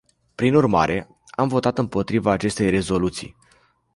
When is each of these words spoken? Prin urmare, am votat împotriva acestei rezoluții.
Prin 0.35 0.55
urmare, 0.55 1.07
am 1.29 1.47
votat 1.47 1.77
împotriva 1.77 2.31
acestei 2.31 2.69
rezoluții. 2.69 3.37